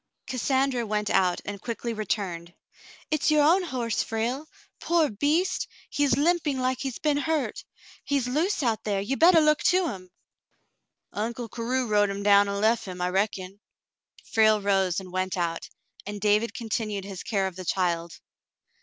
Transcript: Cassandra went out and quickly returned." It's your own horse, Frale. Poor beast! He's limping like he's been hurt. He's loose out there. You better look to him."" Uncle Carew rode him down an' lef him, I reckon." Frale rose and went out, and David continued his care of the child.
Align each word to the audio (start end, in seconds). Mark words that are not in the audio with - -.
Cassandra 0.25 0.83
went 0.83 1.11
out 1.11 1.41
and 1.45 1.61
quickly 1.61 1.93
returned." 1.93 2.55
It's 3.11 3.29
your 3.29 3.43
own 3.43 3.61
horse, 3.61 4.01
Frale. 4.01 4.47
Poor 4.79 5.11
beast! 5.11 5.67
He's 5.91 6.17
limping 6.17 6.57
like 6.57 6.79
he's 6.79 6.97
been 6.97 7.17
hurt. 7.17 7.63
He's 8.03 8.27
loose 8.27 8.63
out 8.63 8.83
there. 8.83 8.99
You 8.99 9.15
better 9.15 9.39
look 9.39 9.61
to 9.65 9.89
him."" 9.89 10.09
Uncle 11.13 11.47
Carew 11.49 11.85
rode 11.85 12.09
him 12.09 12.23
down 12.23 12.49
an' 12.49 12.59
lef 12.61 12.85
him, 12.87 12.99
I 12.99 13.09
reckon." 13.11 13.59
Frale 14.25 14.59
rose 14.59 14.99
and 14.99 15.13
went 15.13 15.37
out, 15.37 15.69
and 16.07 16.19
David 16.19 16.55
continued 16.55 17.03
his 17.05 17.21
care 17.21 17.45
of 17.45 17.55
the 17.55 17.63
child. 17.63 18.19